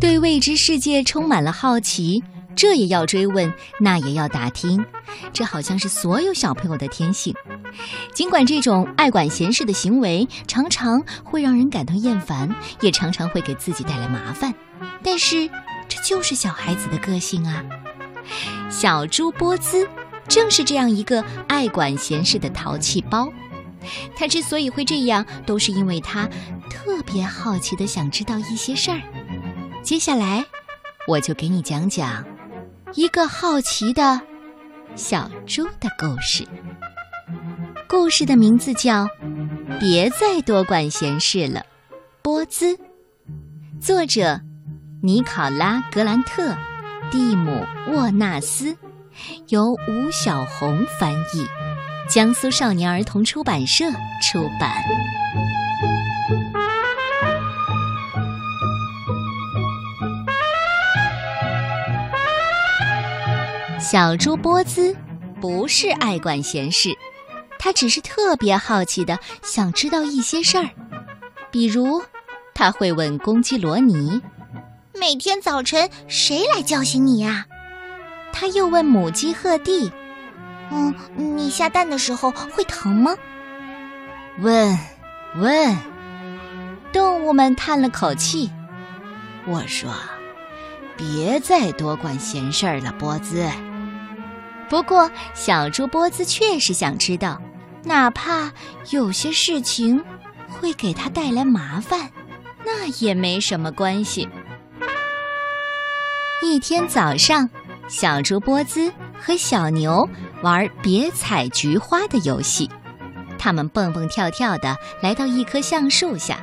[0.00, 2.22] 对未知世界充满了好奇，
[2.56, 4.84] 这也要追问，那也要打听，
[5.32, 7.34] 这好像是所有小朋友的天性。
[8.14, 14.54] 尽管这种爱管闲事的行为常常会让人感到厌烦，也常常会给自己带来麻烦，
[15.02, 15.48] 但是
[15.88, 17.64] 这就是小孩子的个性啊。
[18.70, 19.86] 小猪波兹
[20.28, 23.28] 正是这样一个爱管闲事的淘气包。
[24.14, 26.28] 他之所以会这样，都是因为他
[26.82, 28.98] 特别好奇的想知道一些事儿。
[29.82, 30.42] 接下来，
[31.06, 32.24] 我就给你讲讲
[32.94, 34.18] 一个好奇的
[34.96, 36.46] 小猪的故事。
[37.86, 39.04] 故事的名字叫
[39.78, 41.60] 《别再多管闲事了》，
[42.22, 42.78] 波兹，
[43.78, 44.40] 作者
[45.02, 46.56] 尼考拉·格兰特，
[47.10, 47.50] 蒂姆·
[47.92, 48.74] 沃纳斯，
[49.48, 51.46] 由吴小红翻译。
[52.08, 53.84] 江苏少年儿童出版社
[54.22, 54.72] 出版。
[63.90, 64.96] 小猪波兹
[65.40, 66.96] 不是爱管闲事，
[67.58, 70.70] 他只是特别好奇的想知道一些事儿，
[71.50, 72.00] 比如
[72.54, 74.22] 他会问公鸡罗尼
[74.94, 77.44] ：“每天早晨谁来叫醒你呀？”
[78.32, 79.90] 他又问母鸡鹤蒂。
[80.70, 83.16] 嗯，你下蛋的时候会疼吗？
[84.38, 84.78] 问，
[85.34, 85.76] 问。
[86.92, 88.52] 动物们叹了口气。
[89.48, 89.92] 我说
[90.96, 93.44] ：“别再多管闲事儿了，波兹。”
[94.70, 97.42] 不过，小猪波兹确实想知道，
[97.84, 98.50] 哪怕
[98.90, 100.02] 有些事情
[100.48, 102.10] 会给他带来麻烦，
[102.64, 104.26] 那也没什么关系。
[106.42, 107.50] 一天早上，
[107.88, 108.90] 小猪波兹。
[109.22, 110.08] 和小牛
[110.42, 112.70] 玩别采菊花的游戏，
[113.38, 116.38] 他们蹦蹦跳跳的来到一棵橡树下，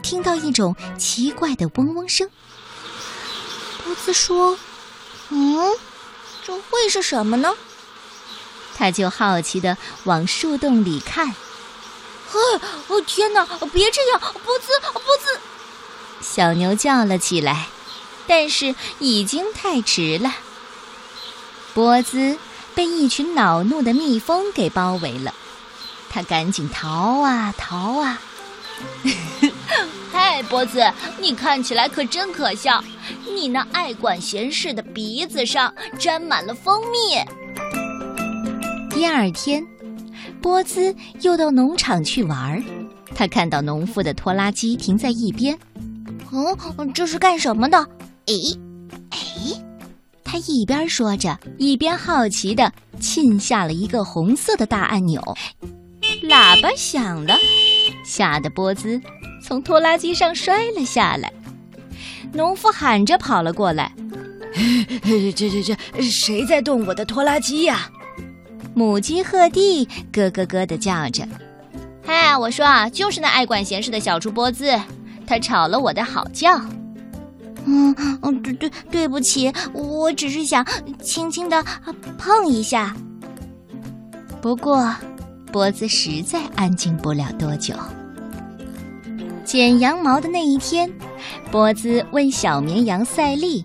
[0.00, 2.30] 听到一种奇怪的嗡嗡声。
[3.82, 4.56] 波兹说
[5.30, 5.58] ：“嗯，
[6.48, 7.54] 这会是什么呢？”
[8.74, 11.34] 他就好奇的往树洞里看。
[12.30, 12.38] 嘿，
[12.88, 13.46] 哦天哪！
[13.72, 15.40] 别这样，波兹，波兹！
[16.22, 17.66] 小牛叫了起来，
[18.26, 20.34] 但是已经太迟了。
[21.74, 22.38] 波兹
[22.74, 25.34] 被一群恼怒的蜜蜂给包围了，
[26.08, 28.20] 他赶紧逃啊逃啊！
[30.48, 30.82] 嗨，波子，
[31.20, 32.82] 你看起来可真可笑，
[33.34, 37.18] 你那爱管闲事的鼻子上沾满了蜂蜜。
[38.88, 39.62] 第二天，
[40.40, 42.62] 波兹又到农场去玩儿，
[43.14, 45.56] 他看到农夫的拖拉机停在一边。
[46.32, 47.78] 嗯，这是干什么的？
[48.26, 48.34] 诶。
[49.10, 49.62] 诶
[50.24, 55.22] 他一边说着，一边好奇的沁下了一个红色的大按钮，
[56.22, 57.34] 喇叭响了，
[58.04, 59.00] 吓得波兹
[59.42, 61.32] 从拖拉机上摔了下来。
[62.32, 63.92] 农夫喊着跑了过来
[65.34, 67.90] ：“这这这，谁在动我的拖拉机呀？”
[68.74, 71.26] 母鸡鹤蒂咯咯咯的叫着
[72.04, 74.78] ：“嗨，我说啊，就是那爱管闲事的小猪波兹，
[75.26, 76.48] 他吵了我的好觉。”
[77.66, 80.64] 嗯嗯，对对，对不起，我只是想
[81.02, 81.62] 轻轻的
[82.16, 82.94] 碰一下。
[84.40, 84.94] 不过，
[85.50, 87.74] 波子实在安静不了多久。
[89.44, 90.90] 剪羊毛的那一天，
[91.50, 93.64] 波兹问小绵羊赛利：“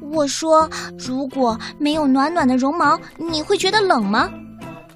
[0.00, 4.30] 我说，如果没有暖暖的绒毛，你会觉得冷吗？”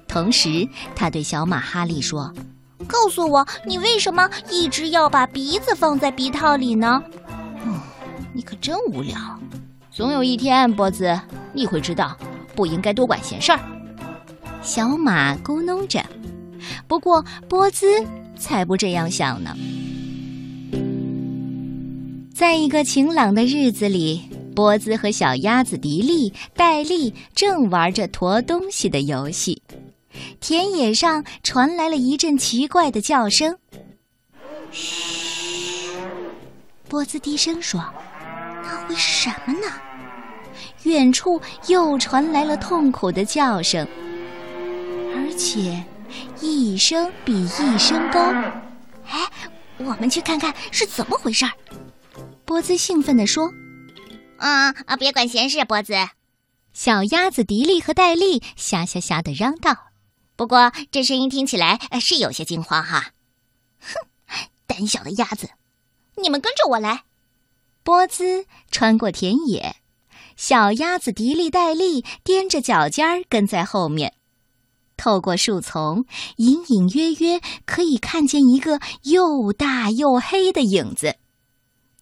[0.07, 2.33] 同时，他对小马哈利说
[2.87, 7.03] ：“告诉我，你为什么一直要把鼻子放在鼻套里呢？”
[7.63, 7.79] 嗯
[8.33, 9.15] 你可真无聊，
[9.91, 11.19] 总有一天，波子
[11.53, 12.17] 你会知道
[12.55, 13.59] 不应该多管闲事儿。
[14.61, 16.03] 小马咕哝着，
[16.87, 17.85] 不过波兹
[18.37, 19.55] 才不这样想呢。
[22.33, 24.21] 在一个晴朗的日子里，
[24.55, 29.61] 波兹和小鸭子迪丽、戴丽正玩着驮东西的游戏，
[30.39, 33.57] 田野上传来了一阵奇怪的叫声。
[34.71, 35.89] 嘘，
[36.87, 37.83] 波兹低声说。
[38.63, 39.67] 那会是什么呢？
[40.83, 43.87] 远处又传来了痛苦的叫声，
[45.19, 45.83] 而且
[46.39, 48.19] 一声比一声高。
[49.05, 49.29] 哎，
[49.77, 51.51] 我们去看看是怎么回事儿。
[52.45, 53.51] 波兹兴奋地说
[54.39, 55.93] ：“嗯啊，别管闲事，波兹。”
[56.73, 59.75] 小鸭子迪丽和戴丽吓吓吓地嚷道
[60.37, 63.11] ：“不过这声音听起来是有些惊慌哈。”
[63.81, 65.49] 哼，胆小的鸭子，
[66.15, 67.03] 你们跟着我来。
[67.83, 69.75] 波兹穿过田野，
[70.37, 74.13] 小鸭子迪丽戴丽踮着脚尖儿跟在后面。
[74.99, 76.03] 透过树丛，
[76.35, 81.15] 隐隐约约可以看见一个又大又黑的影子。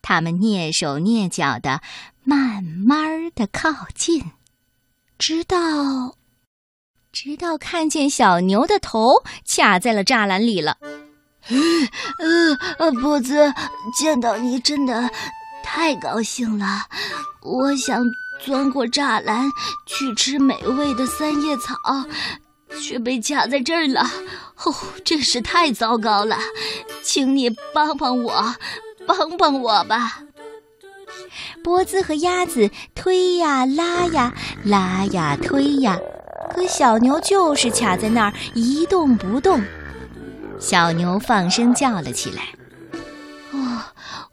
[0.02, 1.82] 他们蹑手蹑脚的，
[2.24, 4.32] 慢慢的靠近，
[5.20, 6.16] 直到，
[7.12, 10.78] 直到看见小牛的头卡在了栅栏里了。
[11.50, 13.54] 呃呃，波子，
[13.96, 15.10] 见到你真的
[15.64, 16.66] 太高兴了。
[17.44, 18.04] 我想
[18.44, 19.50] 钻过栅栏
[19.86, 21.76] 去吃美味的三叶草，
[22.82, 24.10] 却被卡在这儿了。
[24.64, 24.74] 哦，
[25.06, 26.38] 真是太糟糕了，
[27.04, 28.56] 请你帮帮我，
[29.06, 30.24] 帮帮我吧。
[31.64, 34.34] 波兹和鸭子推呀拉呀，
[34.64, 35.98] 拉呀推呀，
[36.54, 39.62] 可小牛就是卡在那儿一动不动。
[40.60, 42.44] 小牛放声叫了起来
[43.52, 43.84] ：“哦，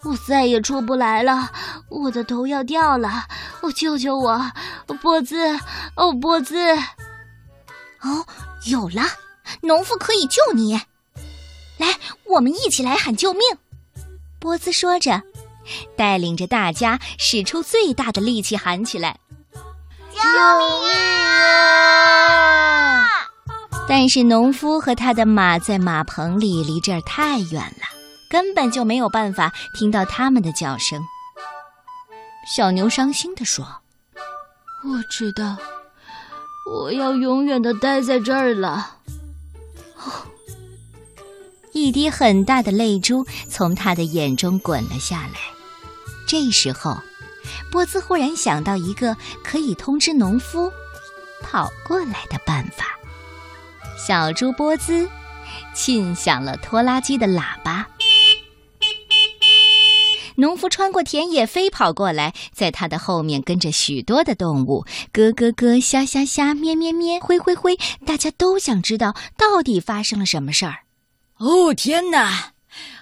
[0.05, 1.51] 我再也出不来了，
[1.91, 3.27] 我的头要掉了！
[3.61, 4.51] 哦，救救我，
[5.03, 5.37] 波兹！
[5.97, 6.57] 哦，波兹！
[8.05, 8.27] 哦，
[8.67, 9.03] 有了，
[9.63, 10.81] 农夫可以救你！
[11.79, 13.43] 来，我们一起来喊救命！”
[14.39, 15.23] 波兹说着，
[15.97, 19.19] 带领着大家使出最大的力气喊起来
[20.13, 20.91] ：“救命
[21.23, 23.09] 啊！”
[23.89, 27.87] 但是农夫和他的马在马棚里，离这儿太远了，
[28.31, 31.03] 根本就没有办法听到他们的叫声。
[32.55, 33.65] 小牛伤心地说
[34.85, 35.57] ：“我知道，
[36.65, 38.99] 我要永远的待在这儿了。”
[39.97, 40.11] 哦，
[41.73, 45.41] 一滴很大的泪珠从他的眼中滚了下来。
[46.27, 46.99] 这时候，
[47.71, 50.73] 波兹忽然想到一个可以通知农夫
[51.43, 52.87] 跑过来的办法。
[53.97, 55.09] 小猪波兹
[55.75, 57.87] 沁响了拖拉机的喇叭，
[60.37, 70.79] 农夫穿过田野飞跑过来，在他的后面跟着许多的动物，咯咯咯，虾虾虾，咩咩咩，灰灰灰，大家都想知道到底发生了什么事儿。
[71.39, 72.53] 哦天哪！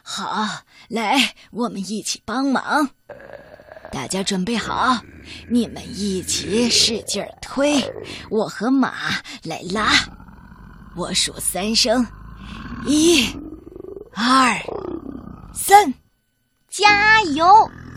[0.02, 0.46] 好，
[0.88, 2.90] 来，我们一起帮忙。
[3.90, 5.00] 大家准备好，
[5.50, 7.82] 你们一起使劲推，
[8.30, 8.92] 我和马
[9.42, 9.92] 来拉。
[10.96, 12.06] 我数三声，
[12.86, 13.26] 一、
[14.14, 14.58] 二、
[15.54, 15.94] 三，
[16.72, 17.44] 加油，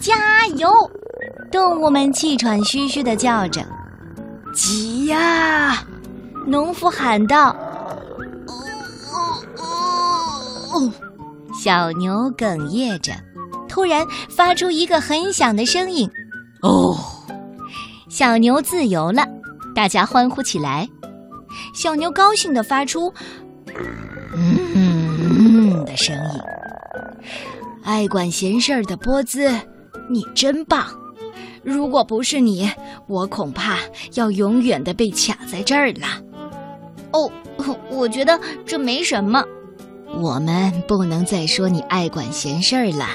[0.01, 0.69] 加油！
[1.49, 3.61] 动物们气喘吁吁的叫着。
[4.53, 5.81] 急呀！
[6.45, 7.55] 农夫喊道。
[11.57, 13.13] 小牛哽咽着，
[13.69, 16.11] 突然发出一个很响的声音。
[16.61, 16.97] 哦，
[18.09, 19.25] 小牛自由了，
[19.73, 20.85] 大家欢呼起来。
[21.73, 23.09] 小牛高兴地发出
[24.35, 26.41] “嗯”的声音。
[27.85, 29.47] 爱管闲事儿的波兹，
[30.09, 30.87] 你真棒！
[31.61, 32.67] 如果不是你，
[33.07, 33.77] 我恐怕
[34.15, 36.07] 要永远的被卡在这儿了。
[37.13, 37.31] 哦，
[37.91, 39.43] 我觉得这没什么。
[40.19, 43.05] 我们不能再说你爱管闲事儿了。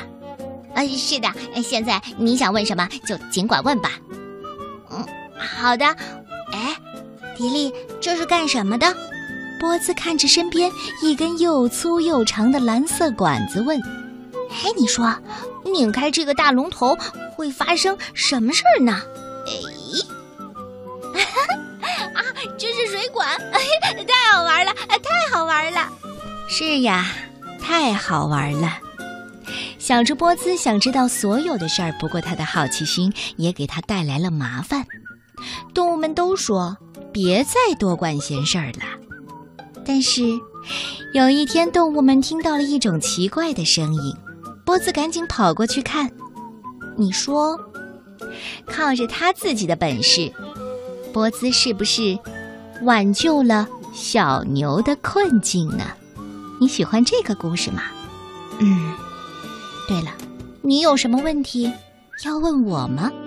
[0.74, 1.28] 呃，是的，
[1.60, 3.90] 现在你想问什么就尽管问吧。
[4.92, 5.04] 嗯，
[5.36, 5.84] 好的。
[6.52, 6.76] 哎。
[7.36, 8.86] 迪丽，这是干什么的？
[9.58, 10.70] 波兹看着身边
[11.02, 13.80] 一根又粗又长的蓝色管子，问
[14.50, 15.14] ：“哎，你说，
[15.64, 16.96] 拧开这个大龙头
[17.34, 19.00] 会发生什么事儿呢？”
[21.14, 21.22] 哎，
[22.14, 22.22] 啊，
[22.58, 25.88] 这是水管，太好玩了，太好玩了！
[26.48, 27.06] 是呀，
[27.60, 28.78] 太好玩了。
[29.78, 34.84] 小猪波兹想知道所有的事儿，不过他的好奇心也给他带来了麻烦。
[35.72, 36.76] 动物们都说。
[37.12, 38.84] 别再多管闲事儿了。
[39.84, 40.22] 但是，
[41.12, 44.14] 有一天，动物们听到了一种奇怪的声音，
[44.70, 46.08] 波子赶紧跑过去看。
[46.96, 47.58] 你说，
[48.66, 50.32] 靠着他自己的本事，
[51.12, 52.16] 波兹是不是
[52.82, 55.86] 挽救了小牛的困境呢？
[56.60, 57.82] 你喜欢这个故事吗？
[58.60, 58.94] 嗯。
[59.88, 60.12] 对了，
[60.62, 61.68] 你有什么问题
[62.24, 63.10] 要问我吗？
[63.10, 63.19] 哼。